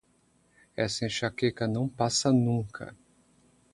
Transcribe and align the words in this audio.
Essa 0.75 1.05
enxaqueca 1.05 1.67
não 1.67 1.87
passa 1.87 2.33
nunca. 2.33 2.97